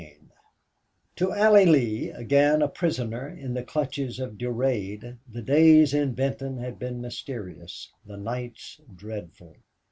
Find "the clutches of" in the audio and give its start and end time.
3.53-4.35